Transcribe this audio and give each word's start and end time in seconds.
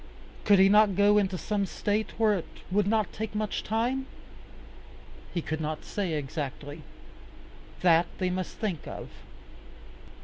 Could 0.45 0.57
he 0.57 0.67
not 0.67 0.95
go 0.95 1.19
into 1.19 1.37
some 1.37 1.67
State 1.67 2.13
where 2.17 2.33
it 2.33 2.47
would 2.71 2.87
not 2.87 3.13
take 3.13 3.35
much 3.35 3.63
time? 3.63 4.07
He 5.31 5.43
could 5.43 5.61
not 5.61 5.85
say 5.85 6.13
exactly. 6.13 6.81
That 7.81 8.07
they 8.17 8.31
must 8.31 8.57
think 8.57 8.87
of. 8.87 9.09